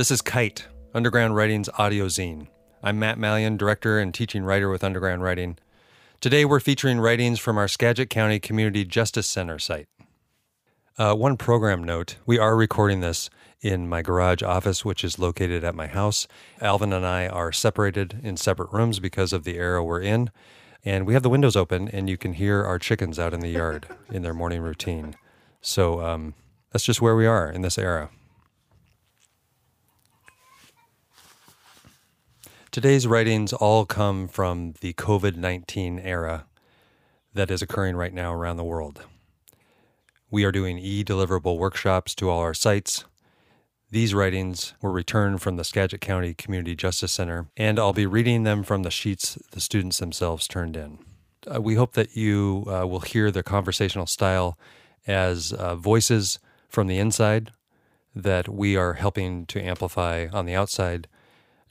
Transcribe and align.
This 0.00 0.10
is 0.10 0.22
Kite, 0.22 0.66
Underground 0.94 1.36
Writing's 1.36 1.68
audio 1.76 2.06
zine. 2.06 2.46
I'm 2.82 2.98
Matt 2.98 3.18
Malyon, 3.18 3.58
director 3.58 3.98
and 3.98 4.14
teaching 4.14 4.44
writer 4.44 4.70
with 4.70 4.82
Underground 4.82 5.22
Writing. 5.22 5.58
Today 6.22 6.46
we're 6.46 6.58
featuring 6.58 6.98
writings 6.98 7.38
from 7.38 7.58
our 7.58 7.68
Skagit 7.68 8.08
County 8.08 8.40
Community 8.40 8.86
Justice 8.86 9.26
Center 9.26 9.58
site. 9.58 9.88
Uh, 10.96 11.14
one 11.14 11.36
program 11.36 11.84
note 11.84 12.16
we 12.24 12.38
are 12.38 12.56
recording 12.56 13.00
this 13.00 13.28
in 13.60 13.90
my 13.90 14.00
garage 14.00 14.42
office, 14.42 14.86
which 14.86 15.04
is 15.04 15.18
located 15.18 15.64
at 15.64 15.74
my 15.74 15.86
house. 15.86 16.26
Alvin 16.62 16.94
and 16.94 17.04
I 17.04 17.28
are 17.28 17.52
separated 17.52 18.20
in 18.22 18.38
separate 18.38 18.72
rooms 18.72 19.00
because 19.00 19.34
of 19.34 19.44
the 19.44 19.58
era 19.58 19.84
we're 19.84 20.00
in. 20.00 20.30
And 20.82 21.06
we 21.06 21.12
have 21.12 21.22
the 21.22 21.28
windows 21.28 21.56
open, 21.56 21.88
and 21.88 22.08
you 22.08 22.16
can 22.16 22.32
hear 22.32 22.64
our 22.64 22.78
chickens 22.78 23.18
out 23.18 23.34
in 23.34 23.40
the 23.40 23.50
yard 23.50 23.86
in 24.10 24.22
their 24.22 24.32
morning 24.32 24.62
routine. 24.62 25.14
So 25.60 26.02
um, 26.02 26.32
that's 26.72 26.86
just 26.86 27.02
where 27.02 27.16
we 27.16 27.26
are 27.26 27.50
in 27.50 27.60
this 27.60 27.76
era. 27.76 28.08
Today's 32.72 33.04
writings 33.04 33.52
all 33.52 33.84
come 33.84 34.28
from 34.28 34.74
the 34.80 34.92
COVID 34.92 35.34
19 35.34 35.98
era 35.98 36.46
that 37.34 37.50
is 37.50 37.62
occurring 37.62 37.96
right 37.96 38.14
now 38.14 38.32
around 38.32 38.58
the 38.58 38.64
world. 38.64 39.02
We 40.30 40.44
are 40.44 40.52
doing 40.52 40.78
e 40.78 41.02
deliverable 41.02 41.58
workshops 41.58 42.14
to 42.14 42.30
all 42.30 42.38
our 42.38 42.54
sites. 42.54 43.04
These 43.90 44.14
writings 44.14 44.74
were 44.80 44.92
returned 44.92 45.42
from 45.42 45.56
the 45.56 45.64
Skagit 45.64 46.00
County 46.00 46.32
Community 46.32 46.76
Justice 46.76 47.10
Center, 47.10 47.48
and 47.56 47.76
I'll 47.76 47.92
be 47.92 48.06
reading 48.06 48.44
them 48.44 48.62
from 48.62 48.84
the 48.84 48.90
sheets 48.92 49.36
the 49.50 49.60
students 49.60 49.98
themselves 49.98 50.46
turned 50.46 50.76
in. 50.76 51.00
Uh, 51.52 51.60
we 51.60 51.74
hope 51.74 51.94
that 51.94 52.16
you 52.16 52.66
uh, 52.68 52.86
will 52.86 53.00
hear 53.00 53.32
the 53.32 53.42
conversational 53.42 54.06
style 54.06 54.56
as 55.08 55.52
uh, 55.52 55.74
voices 55.74 56.38
from 56.68 56.86
the 56.86 57.00
inside 57.00 57.50
that 58.14 58.48
we 58.48 58.76
are 58.76 58.92
helping 58.92 59.44
to 59.46 59.60
amplify 59.60 60.28
on 60.32 60.46
the 60.46 60.54
outside 60.54 61.08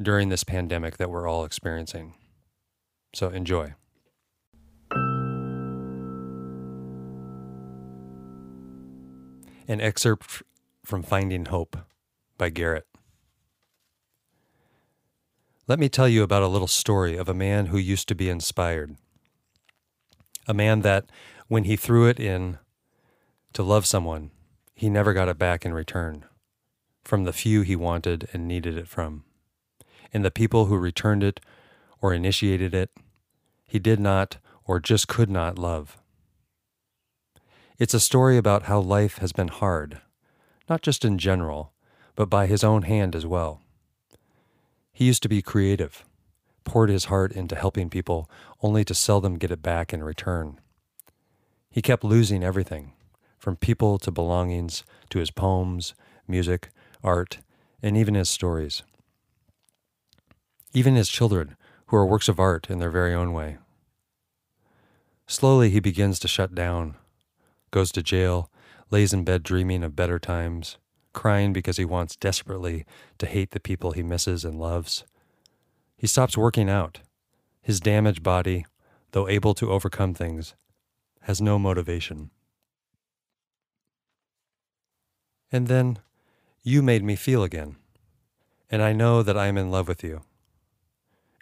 during 0.00 0.28
this 0.28 0.44
pandemic 0.44 0.96
that 0.96 1.10
we're 1.10 1.28
all 1.28 1.44
experiencing. 1.44 2.14
So 3.14 3.28
enjoy. 3.28 3.74
An 9.66 9.80
excerpt 9.80 10.42
from 10.84 11.02
Finding 11.02 11.46
Hope 11.46 11.76
by 12.38 12.48
Garrett. 12.48 12.86
Let 15.66 15.78
me 15.78 15.90
tell 15.90 16.08
you 16.08 16.22
about 16.22 16.42
a 16.42 16.48
little 16.48 16.68
story 16.68 17.16
of 17.16 17.28
a 17.28 17.34
man 17.34 17.66
who 17.66 17.76
used 17.76 18.08
to 18.08 18.14
be 18.14 18.30
inspired. 18.30 18.96
A 20.46 20.54
man 20.54 20.80
that, 20.80 21.10
when 21.48 21.64
he 21.64 21.76
threw 21.76 22.06
it 22.06 22.18
in 22.18 22.58
to 23.52 23.62
love 23.62 23.84
someone, 23.84 24.30
he 24.74 24.88
never 24.88 25.12
got 25.12 25.28
it 25.28 25.36
back 25.36 25.66
in 25.66 25.74
return 25.74 26.24
from 27.04 27.24
the 27.24 27.32
few 27.32 27.62
he 27.62 27.76
wanted 27.76 28.28
and 28.32 28.48
needed 28.48 28.78
it 28.78 28.88
from 28.88 29.24
and 30.12 30.24
the 30.24 30.30
people 30.30 30.66
who 30.66 30.76
returned 30.76 31.22
it 31.22 31.40
or 32.00 32.14
initiated 32.14 32.74
it, 32.74 32.90
he 33.66 33.78
did 33.78 34.00
not 34.00 34.38
or 34.64 34.80
just 34.80 35.08
could 35.08 35.30
not 35.30 35.58
love. 35.58 35.98
It's 37.78 37.94
a 37.94 38.00
story 38.00 38.36
about 38.36 38.64
how 38.64 38.80
life 38.80 39.18
has 39.18 39.32
been 39.32 39.48
hard, 39.48 40.00
not 40.68 40.82
just 40.82 41.04
in 41.04 41.18
general, 41.18 41.72
but 42.16 42.28
by 42.28 42.46
his 42.46 42.64
own 42.64 42.82
hand 42.82 43.14
as 43.14 43.24
well. 43.24 43.60
He 44.92 45.04
used 45.04 45.22
to 45.22 45.28
be 45.28 45.42
creative, 45.42 46.04
poured 46.64 46.90
his 46.90 47.06
heart 47.06 47.32
into 47.32 47.54
helping 47.54 47.88
people 47.88 48.28
only 48.62 48.84
to 48.84 48.94
seldom 48.94 49.38
get 49.38 49.52
it 49.52 49.62
back 49.62 49.92
in 49.92 50.02
return. 50.02 50.60
He 51.70 51.82
kept 51.82 52.02
losing 52.02 52.42
everything, 52.42 52.92
from 53.38 53.56
people 53.56 53.98
to 53.98 54.10
belongings 54.10 54.82
to 55.10 55.20
his 55.20 55.30
poems, 55.30 55.94
music, 56.26 56.70
art, 57.04 57.38
and 57.80 57.96
even 57.96 58.14
his 58.14 58.28
stories 58.28 58.82
even 60.72 60.94
his 60.94 61.08
children, 61.08 61.56
who 61.86 61.96
are 61.96 62.06
works 62.06 62.28
of 62.28 62.38
art 62.38 62.68
in 62.68 62.78
their 62.78 62.90
very 62.90 63.14
own 63.14 63.32
way. 63.32 63.56
Slowly 65.26 65.70
he 65.70 65.80
begins 65.80 66.18
to 66.20 66.28
shut 66.28 66.54
down, 66.54 66.96
goes 67.70 67.90
to 67.92 68.02
jail, 68.02 68.50
lays 68.90 69.12
in 69.12 69.24
bed 69.24 69.42
dreaming 69.42 69.82
of 69.82 69.96
better 69.96 70.18
times, 70.18 70.76
crying 71.12 71.52
because 71.52 71.76
he 71.76 71.84
wants 71.84 72.16
desperately 72.16 72.84
to 73.18 73.26
hate 73.26 73.50
the 73.50 73.60
people 73.60 73.92
he 73.92 74.02
misses 74.02 74.44
and 74.44 74.58
loves. 74.58 75.04
He 75.96 76.06
stops 76.06 76.36
working 76.36 76.70
out. 76.70 77.00
His 77.60 77.80
damaged 77.80 78.22
body, 78.22 78.64
though 79.12 79.28
able 79.28 79.54
to 79.54 79.70
overcome 79.70 80.14
things, 80.14 80.54
has 81.22 81.40
no 81.40 81.58
motivation. 81.58 82.30
And 85.50 85.66
then 85.66 85.98
you 86.62 86.82
made 86.82 87.02
me 87.02 87.16
feel 87.16 87.42
again, 87.42 87.76
and 88.70 88.82
I 88.82 88.92
know 88.92 89.22
that 89.22 89.36
I 89.36 89.46
am 89.46 89.56
in 89.56 89.70
love 89.70 89.88
with 89.88 90.04
you 90.04 90.22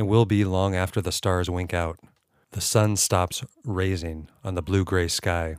and 0.00 0.08
will 0.08 0.24
be 0.24 0.46
long 0.46 0.74
after 0.74 1.02
the 1.02 1.12
stars 1.12 1.50
wink 1.50 1.74
out. 1.74 1.98
The 2.52 2.62
sun 2.62 2.96
stops 2.96 3.44
raising 3.66 4.30
on 4.42 4.54
the 4.54 4.62
blue 4.62 4.82
gray 4.82 5.08
sky. 5.08 5.56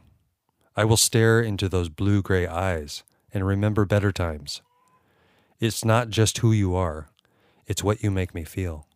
I 0.76 0.84
will 0.84 0.98
stare 0.98 1.42
into 1.42 1.70
those 1.70 1.90
blue 1.90 2.24
gray 2.24 2.48
eyes 2.48 3.04
and 3.32 3.46
remember 3.46 3.86
better 3.86 4.12
times. 4.12 4.64
It's 5.60 5.86
not 5.86 6.10
just 6.10 6.40
who 6.40 6.52
you 6.52 6.76
are, 6.76 7.08
it's 7.68 7.84
what 7.84 8.02
you 8.02 8.10
make 8.10 8.34
me 8.34 8.44
feel. 8.44 8.88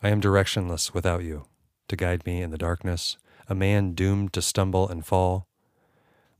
I 0.00 0.10
am 0.10 0.20
directionless 0.20 0.94
without 0.94 1.24
you 1.24 1.46
to 1.88 1.96
guide 1.96 2.24
me 2.24 2.42
in 2.42 2.52
the 2.52 2.56
darkness, 2.56 3.16
a 3.48 3.56
man 3.56 3.92
doomed 3.92 4.32
to 4.34 4.40
stumble 4.40 4.88
and 4.88 5.04
fall. 5.04 5.48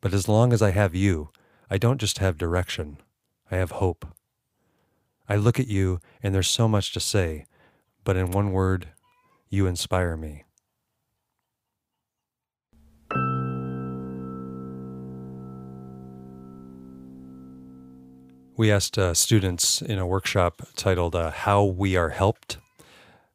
But 0.01 0.15
as 0.15 0.29
long 0.29 0.53
as 0.53 0.63
I 0.63 0.71
have 0.71 0.95
you, 0.95 1.31
I 1.69 1.79
don't 1.79 2.01
just 2.01 2.19
have 2.19 2.39
direction, 2.39 2.99
I 3.51 3.57
have 3.57 3.73
hope. 3.73 4.07
I 5.29 5.35
look 5.35 5.59
at 5.59 5.67
you, 5.67 5.99
and 6.23 6.33
there's 6.33 6.49
so 6.49 6.69
much 6.69 6.93
to 6.93 7.01
say, 7.01 7.47
but 8.05 8.17
in 8.17 8.31
one 8.31 8.53
word, 8.53 8.89
you 9.49 9.67
inspire 9.67 10.17
me. 10.17 10.45
We 18.55 18.71
asked 18.71 18.99
uh, 18.99 19.15
students 19.15 19.83
in 19.83 19.99
a 19.99 20.07
workshop 20.07 20.63
titled 20.77 21.17
uh, 21.17 21.31
How 21.31 21.65
We 21.65 21.97
Are 21.97 22.11
Helped. 22.11 22.59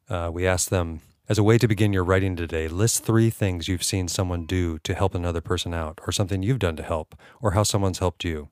Uh, 0.08 0.30
we 0.32 0.46
asked 0.46 0.70
them, 0.70 1.00
as 1.28 1.38
a 1.38 1.42
way 1.42 1.58
to 1.58 1.68
begin 1.68 1.92
your 1.92 2.04
writing 2.04 2.36
today, 2.36 2.68
list 2.68 3.04
three 3.04 3.28
things 3.28 3.68
you've 3.68 3.82
seen 3.82 4.08
someone 4.08 4.46
do 4.46 4.78
to 4.78 4.94
help 4.94 5.14
another 5.14 5.42
person 5.42 5.74
out, 5.74 6.00
or 6.06 6.12
something 6.12 6.42
you've 6.42 6.60
done 6.60 6.76
to 6.76 6.82
help, 6.82 7.14
or 7.42 7.50
how 7.50 7.62
someone's 7.62 7.98
helped 7.98 8.24
you. 8.24 8.48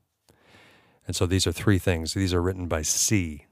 And 1.07 1.17
so 1.17 1.25
these 1.25 1.47
are 1.47 1.53
three 1.53 1.79
things. 1.79 2.13
These 2.13 2.35
are 2.35 2.43
written 2.43 2.67
by 2.67 2.83
C. 2.83 3.47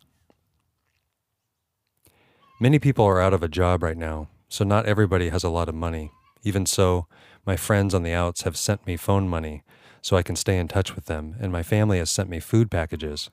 Many 2.60 2.78
people 2.78 3.04
are 3.04 3.20
out 3.20 3.34
of 3.34 3.42
a 3.42 3.48
job 3.48 3.82
right 3.82 3.96
now, 3.96 4.28
so 4.48 4.64
not 4.64 4.86
everybody 4.86 5.30
has 5.30 5.42
a 5.42 5.48
lot 5.48 5.68
of 5.68 5.74
money. 5.74 6.12
Even 6.44 6.66
so, 6.66 7.08
my 7.44 7.56
friends 7.56 7.94
on 7.94 8.04
the 8.04 8.12
outs 8.12 8.42
have 8.42 8.56
sent 8.56 8.86
me 8.86 8.96
phone 8.96 9.28
money 9.28 9.64
so 10.00 10.16
I 10.16 10.22
can 10.22 10.36
stay 10.36 10.56
in 10.58 10.68
touch 10.68 10.94
with 10.94 11.06
them, 11.06 11.34
and 11.40 11.50
my 11.50 11.64
family 11.64 11.98
has 11.98 12.10
sent 12.10 12.28
me 12.28 12.38
food 12.38 12.70
packages. 12.70 13.28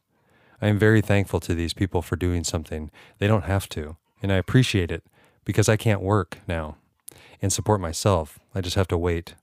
I 0.60 0.70
am 0.70 0.80
very 0.80 1.02
thankful 1.02 1.40
to 1.42 1.54
these 1.54 1.74
people 1.74 2.02
for 2.02 2.16
doing 2.16 2.44
something. 2.44 2.90
They 3.20 3.28
don't 3.28 3.44
have 3.44 3.70
to, 3.70 3.98
and 4.24 4.32
I 4.32 4.38
appreciate 4.38 4.90
it 4.90 5.04
because 5.46 5.70
I 5.70 5.78
can't 5.78 6.02
work 6.02 6.40
now 6.48 6.78
and 7.44 7.54
support 7.54 7.80
myself. 7.80 8.40
I 8.56 8.62
just 8.62 8.76
have 8.76 8.88
to 8.88 8.98
wait. 8.98 9.36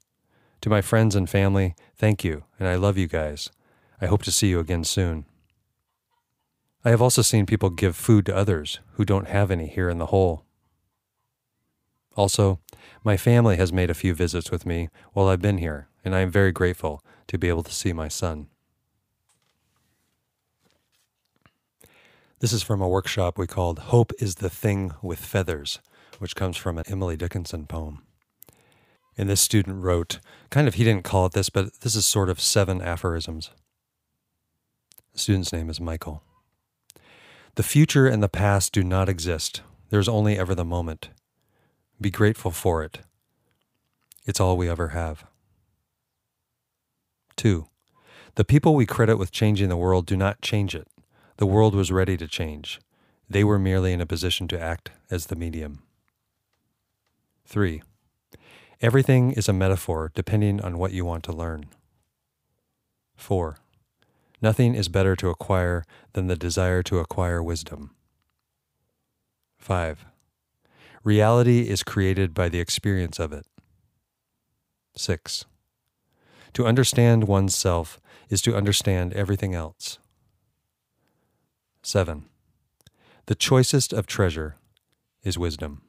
To 0.63 0.71
my 0.71 0.81
friends 0.81 1.15
and 1.15 1.31
family, 1.31 1.77
thank 1.97 2.25
you, 2.25 2.43
and 2.59 2.67
I 2.67 2.75
love 2.75 2.99
you 2.99 3.07
guys. 3.07 3.51
I 4.01 4.07
hope 4.07 4.25
to 4.25 4.33
see 4.33 4.49
you 4.49 4.59
again 4.59 4.83
soon. 4.83 5.25
I 6.89 6.93
have 6.93 7.03
also 7.03 7.21
seen 7.21 7.45
people 7.45 7.69
give 7.69 7.97
food 7.97 8.25
to 8.25 8.35
others 8.35 8.81
who 8.93 9.05
don't 9.05 9.29
have 9.29 9.51
any 9.51 9.67
here 9.67 9.91
in 9.91 9.99
the 9.99 10.07
hole. 10.07 10.47
Also, 12.17 12.61
my 13.05 13.19
family 13.19 13.59
has 13.59 13.71
made 13.71 13.91
a 13.91 13.95
few 13.95 14.15
visits 14.15 14.51
with 14.51 14.65
me 14.65 14.89
while 15.13 15.29
I've 15.29 15.43
been 15.43 15.59
here, 15.59 15.89
and 16.03 16.15
I 16.15 16.21
am 16.21 16.31
very 16.31 16.51
grateful 16.51 17.05
to 17.27 17.37
be 17.37 17.51
able 17.51 17.63
to 17.65 17.75
see 17.75 17.93
my 17.93 18.09
son. 18.09 18.47
This 22.39 22.55
is 22.55 22.63
from 22.63 22.81
a 22.81 22.89
workshop 22.89 23.37
we 23.37 23.47
called 23.47 23.81
Hope 23.91 24.13
is 24.19 24.37
the 24.37 24.49
Thing 24.49 24.93
with 25.03 25.19
Feathers, 25.19 25.81
which 26.19 26.37
comes 26.37 26.57
from 26.57 26.79
an 26.79 26.85
Emily 26.89 27.19
Dickinson 27.19 27.67
poem. 27.67 28.03
And 29.19 29.29
this 29.29 29.43
student 29.43 29.83
wrote, 29.83 30.21
kind 30.49 30.67
of, 30.67 30.77
he 30.77 30.85
didn't 30.85 31.05
call 31.05 31.27
it 31.27 31.33
this, 31.33 31.51
but 31.51 31.81
this 31.83 31.95
is 31.95 32.07
sort 32.07 32.31
of 32.31 32.41
seven 32.41 32.81
aphorisms. 32.81 33.51
The 35.13 35.19
student's 35.19 35.53
name 35.53 35.69
is 35.69 35.83
Michael. 35.83 36.23
The 37.59 37.65
future 37.65 38.07
and 38.07 38.23
the 38.23 38.29
past 38.29 38.73
do 38.73 38.85
not 38.85 39.09
exist. 39.09 39.63
There's 39.91 40.09
only 40.09 40.39
ever 40.39 40.55
the 40.55 40.65
moment. 40.65 41.09
Be 42.01 42.09
grateful 42.09 42.53
for 42.53 42.85
it. 42.85 43.01
It's 44.25 44.39
all 44.39 44.57
we 44.57 44.69
ever 44.69 44.91
have. 44.91 45.25
2. 47.35 47.67
The 48.37 48.45
people 48.45 48.77
we 48.77 48.87
credit 48.87 49.17
with 49.17 49.33
changing 49.33 49.71
the 49.71 49.77
world 49.77 50.07
do 50.07 50.17
not 50.17 50.41
change 50.41 50.73
it. 50.73 50.87
The 51.39 51.47
world 51.47 51.75
was 51.75 51.91
ready 51.91 52.17
to 52.19 52.29
change. 52.29 52.79
They 53.29 53.43
were 53.43 53.59
merely 53.59 53.93
in 53.93 54.01
a 54.01 54.07
position 54.07 54.47
to 54.47 54.61
act 54.61 54.93
as 55.11 55.27
the 55.27 55.35
medium. 55.35 55.83
3. 57.45 57.83
Everything 58.81 59.33
is 59.33 59.49
a 59.49 59.53
metaphor 59.53 60.13
depending 60.15 60.61
on 60.61 60.79
what 60.79 60.93
you 60.93 61.05
want 61.05 61.25
to 61.25 61.33
learn. 61.33 61.67
4. 63.17 63.59
Nothing 64.41 64.75
is 64.75 64.89
better 64.89 65.17
to 65.17 65.31
acquire 65.31 65.85
than 66.13 66.29
the 66.29 66.37
desire 66.37 66.83
to 66.85 66.99
acquire 66.99 67.43
wisdom. 67.43 67.95
5. 69.59 70.07
Reality 71.03 71.69
is 71.69 71.83
created 71.83 72.35
by 72.35 72.49
the 72.49 72.61
experience 72.61 73.19
of 73.19 73.33
it. 73.33 73.47
6. 74.97 75.45
To 76.55 76.67
understand 76.67 77.25
oneself 77.25 78.01
is 78.29 78.41
to 78.43 78.57
understand 78.57 79.13
everything 79.13 79.55
else. 79.55 79.99
7. 81.83 82.27
The 83.27 83.35
choicest 83.35 83.93
of 83.93 84.07
treasure 84.07 84.57
is 85.23 85.39
wisdom. 85.39 85.83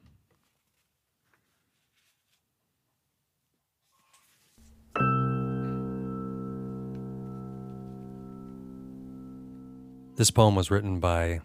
This 10.20 10.30
poem 10.30 10.54
was 10.54 10.70
written 10.70 11.00
by 11.00 11.40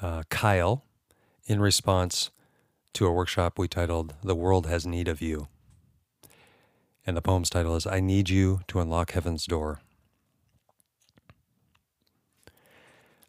uh, 0.00 0.22
Kyle 0.30 0.84
in 1.46 1.60
response 1.60 2.30
to 2.92 3.08
a 3.08 3.12
workshop 3.12 3.58
we 3.58 3.66
titled 3.66 4.14
The 4.22 4.36
World 4.36 4.68
Has 4.68 4.86
Need 4.86 5.08
of 5.08 5.20
You. 5.20 5.48
And 7.04 7.16
the 7.16 7.20
poem's 7.20 7.50
title 7.50 7.74
is 7.74 7.88
I 7.88 7.98
Need 7.98 8.30
You 8.30 8.60
to 8.68 8.78
Unlock 8.78 9.10
Heaven's 9.10 9.46
Door. 9.46 9.80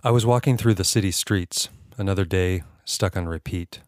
I 0.04 0.12
was 0.12 0.24
walking 0.24 0.56
through 0.56 0.75
the 0.75 0.83
city 0.83 1.10
streets, 1.10 1.69
another 1.98 2.24
day 2.24 2.62
stuck 2.86 3.18
on 3.18 3.27
repeat. 3.27 3.80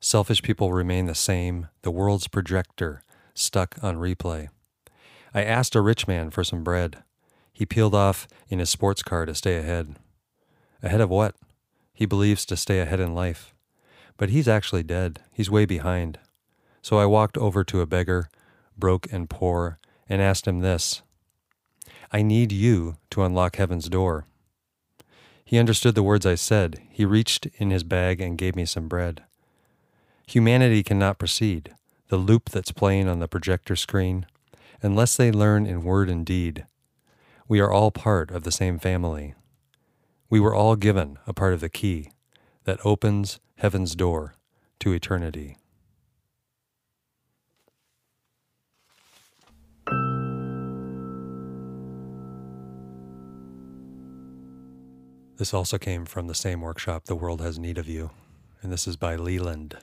Selfish 0.00 0.40
people 0.40 0.72
remain 0.72 1.04
the 1.04 1.14
same, 1.14 1.68
the 1.82 1.90
world's 1.90 2.28
projector 2.28 3.02
stuck 3.34 3.76
on 3.82 3.96
replay. 3.96 4.48
I 5.34 5.44
asked 5.44 5.74
a 5.74 5.82
rich 5.82 6.08
man 6.08 6.30
for 6.30 6.42
some 6.42 6.64
bread. 6.64 7.02
He 7.52 7.66
peeled 7.66 7.94
off 7.94 8.26
in 8.48 8.58
his 8.58 8.70
sports 8.70 9.02
car 9.02 9.26
to 9.26 9.34
stay 9.34 9.58
ahead. 9.58 9.96
Ahead 10.84 11.00
of 11.00 11.10
what? 11.10 11.34
He 11.92 12.06
believes 12.06 12.44
to 12.46 12.56
stay 12.56 12.78
ahead 12.78 13.00
in 13.00 13.12
life. 13.12 13.52
But 14.16 14.30
he's 14.30 14.46
actually 14.46 14.84
dead. 14.84 15.18
He's 15.32 15.50
way 15.50 15.64
behind. 15.64 16.20
So 16.80 16.98
I 16.98 17.06
walked 17.06 17.36
over 17.36 17.64
to 17.64 17.80
a 17.80 17.86
beggar 17.86 18.28
broke 18.76 19.12
and 19.12 19.30
poor, 19.30 19.78
and 20.08 20.20
asked 20.20 20.46
him 20.46 20.60
this 20.60 21.02
I 22.12 22.22
need 22.22 22.52
you 22.52 22.96
to 23.10 23.22
unlock 23.22 23.56
heaven's 23.56 23.88
door. 23.88 24.26
He 25.44 25.58
understood 25.58 25.94
the 25.94 26.02
words 26.02 26.24
I 26.24 26.36
said. 26.36 26.80
He 26.90 27.04
reached 27.04 27.46
in 27.56 27.70
his 27.70 27.84
bag 27.84 28.20
and 28.20 28.38
gave 28.38 28.56
me 28.56 28.64
some 28.64 28.88
bread. 28.88 29.22
Humanity 30.26 30.82
cannot 30.82 31.18
proceed, 31.18 31.74
the 32.08 32.16
loop 32.16 32.48
that's 32.48 32.72
playing 32.72 33.08
on 33.08 33.18
the 33.18 33.28
projector 33.28 33.76
screen, 33.76 34.26
unless 34.80 35.16
they 35.16 35.30
learn 35.30 35.66
in 35.66 35.84
word 35.84 36.08
and 36.08 36.24
deed. 36.24 36.64
We 37.46 37.60
are 37.60 37.70
all 37.70 37.90
part 37.90 38.30
of 38.30 38.44
the 38.44 38.52
same 38.52 38.78
family. 38.78 39.34
We 40.34 40.40
were 40.40 40.52
all 40.52 40.74
given 40.74 41.20
a 41.28 41.32
part 41.32 41.54
of 41.54 41.60
the 41.60 41.68
key 41.68 42.10
that 42.64 42.84
opens 42.84 43.38
heaven's 43.58 43.94
door 43.94 44.34
to 44.80 44.90
eternity. 44.90 45.58
This 55.36 55.54
also 55.54 55.78
came 55.78 56.04
from 56.04 56.26
the 56.26 56.34
same 56.34 56.62
workshop, 56.62 57.04
The 57.04 57.14
World 57.14 57.40
Has 57.40 57.56
Need 57.56 57.78
of 57.78 57.88
You, 57.88 58.10
and 58.60 58.72
this 58.72 58.88
is 58.88 58.96
by 58.96 59.14
Leland. 59.14 59.78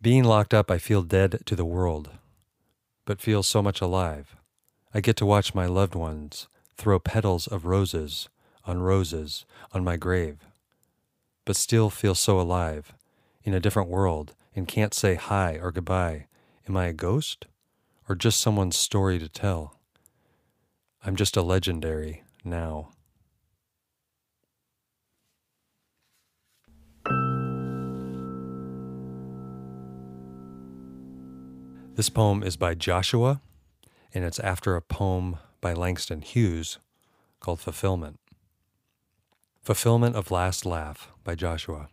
Being 0.00 0.24
locked 0.24 0.54
up, 0.54 0.70
I 0.70 0.78
feel 0.78 1.02
dead 1.02 1.42
to 1.44 1.54
the 1.54 1.66
world, 1.66 2.08
but 3.04 3.20
feel 3.20 3.42
so 3.42 3.60
much 3.60 3.82
alive. 3.82 4.34
I 4.94 5.02
get 5.02 5.16
to 5.16 5.26
watch 5.26 5.54
my 5.54 5.66
loved 5.66 5.94
ones 5.94 6.48
throw 6.78 6.98
petals 6.98 7.46
of 7.46 7.66
roses 7.66 8.30
on 8.64 8.80
roses 8.80 9.44
on 9.72 9.84
my 9.84 9.96
grave, 9.96 10.38
but 11.44 11.56
still 11.56 11.90
feel 11.90 12.14
so 12.14 12.40
alive 12.40 12.92
in 13.44 13.54
a 13.54 13.60
different 13.60 13.88
world 13.88 14.34
and 14.54 14.68
can't 14.68 14.94
say 14.94 15.14
hi 15.14 15.58
or 15.60 15.72
goodbye. 15.72 16.26
Am 16.68 16.76
I 16.76 16.86
a 16.86 16.92
ghost 16.92 17.46
or 18.08 18.14
just 18.14 18.40
someone's 18.40 18.76
story 18.76 19.18
to 19.18 19.28
tell? 19.28 19.80
I'm 21.04 21.16
just 21.16 21.36
a 21.36 21.42
legendary 21.42 22.22
now. 22.44 22.90
This 31.94 32.08
poem 32.08 32.42
is 32.42 32.56
by 32.56 32.74
Joshua, 32.74 33.42
and 34.14 34.24
it's 34.24 34.38
after 34.38 34.76
a 34.76 34.80
poem 34.80 35.36
by 35.60 35.74
Langston 35.74 36.22
Hughes 36.22 36.78
called 37.38 37.60
Fulfillment. 37.60 38.18
Fulfillment 39.62 40.16
of 40.16 40.32
Last 40.32 40.66
Laugh 40.66 41.12
by 41.22 41.36
Joshua. 41.36 41.88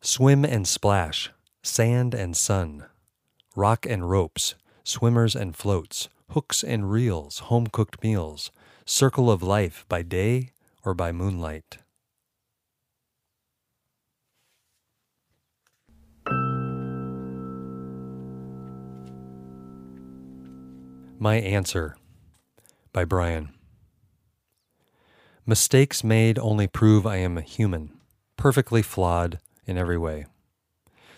Swim 0.00 0.44
and 0.44 0.66
splash, 0.66 1.30
sand 1.62 2.12
and 2.12 2.36
sun, 2.36 2.86
rock 3.54 3.86
and 3.86 4.10
ropes, 4.10 4.56
swimmers 4.82 5.36
and 5.36 5.54
floats, 5.54 6.08
hooks 6.30 6.64
and 6.64 6.90
reels, 6.90 7.38
home 7.38 7.68
cooked 7.68 8.02
meals, 8.02 8.50
circle 8.84 9.30
of 9.30 9.44
life 9.44 9.86
by 9.88 10.02
day 10.02 10.50
or 10.84 10.92
by 10.92 11.12
moonlight. 11.12 11.78
My 21.20 21.36
Answer 21.36 21.96
by 22.92 23.04
Brian. 23.04 23.55
Mistakes 25.48 26.02
made 26.02 26.40
only 26.40 26.66
prove 26.66 27.06
I 27.06 27.18
am 27.18 27.38
a 27.38 27.40
human, 27.40 27.92
perfectly 28.36 28.82
flawed 28.82 29.38
in 29.64 29.78
every 29.78 29.96
way. 29.96 30.26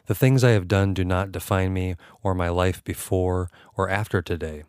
The 0.05 0.15
things 0.15 0.45
I 0.45 0.51
have 0.51 0.69
done 0.69 0.93
do 0.93 1.03
not 1.03 1.33
define 1.33 1.73
me 1.73 1.97
or 2.23 2.35
my 2.35 2.51
life 2.51 2.85
before 2.85 3.49
or 3.75 3.89
after 3.89 4.21
today. 4.21 4.65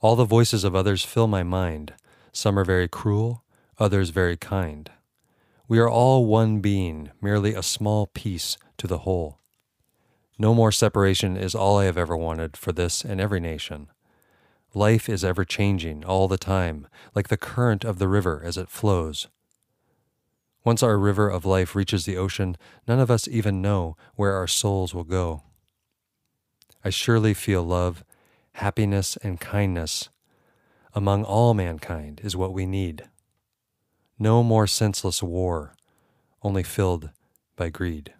All 0.00 0.16
the 0.16 0.24
voices 0.24 0.64
of 0.64 0.74
others 0.74 1.04
fill 1.04 1.28
my 1.28 1.44
mind. 1.44 1.94
Some 2.32 2.58
are 2.58 2.64
very 2.64 2.88
cruel, 2.88 3.44
others 3.78 4.10
very 4.10 4.36
kind. 4.36 4.90
We 5.68 5.78
are 5.78 5.88
all 5.88 6.26
one 6.26 6.58
being, 6.58 7.12
merely 7.22 7.54
a 7.54 7.62
small 7.62 8.08
piece 8.08 8.58
to 8.78 8.88
the 8.88 8.98
whole. 8.98 9.38
No 10.36 10.52
more 10.52 10.72
separation 10.72 11.36
is 11.36 11.54
all 11.54 11.78
I 11.78 11.84
have 11.84 11.98
ever 11.98 12.16
wanted 12.16 12.56
for 12.56 12.72
this 12.72 13.04
and 13.04 13.20
every 13.20 13.38
nation. 13.38 13.86
Life 14.74 15.08
is 15.08 15.24
ever 15.24 15.44
changing 15.44 16.04
all 16.04 16.28
the 16.28 16.38
time, 16.38 16.86
like 17.14 17.28
the 17.28 17.36
current 17.36 17.84
of 17.84 17.98
the 17.98 18.08
river 18.08 18.40
as 18.44 18.56
it 18.56 18.68
flows. 18.68 19.26
Once 20.64 20.82
our 20.82 20.98
river 20.98 21.28
of 21.28 21.44
life 21.44 21.74
reaches 21.74 22.04
the 22.04 22.16
ocean, 22.16 22.56
none 22.86 23.00
of 23.00 23.10
us 23.10 23.26
even 23.26 23.62
know 23.62 23.96
where 24.14 24.34
our 24.34 24.46
souls 24.46 24.94
will 24.94 25.04
go. 25.04 25.42
I 26.84 26.90
surely 26.90 27.34
feel 27.34 27.64
love, 27.64 28.04
happiness, 28.52 29.16
and 29.22 29.40
kindness 29.40 30.08
among 30.94 31.24
all 31.24 31.54
mankind 31.54 32.20
is 32.22 32.36
what 32.36 32.52
we 32.52 32.66
need. 32.66 33.08
No 34.18 34.42
more 34.42 34.66
senseless 34.66 35.22
war, 35.22 35.74
only 36.42 36.62
filled 36.62 37.10
by 37.56 37.70
greed. 37.70 38.12